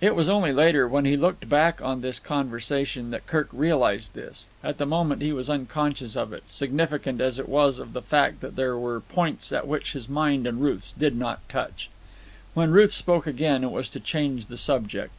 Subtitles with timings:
[0.00, 4.46] It was only later, when he looked back on this conversation, that Kirk realized this.
[4.62, 8.42] At the moment he was unconscious of it, significant as it was of the fact
[8.42, 11.90] that there were points at which his mind and Ruth's did not touch.
[12.54, 15.14] When Ruth spoke again it was to change the subject.